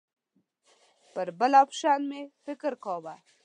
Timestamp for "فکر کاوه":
2.45-3.15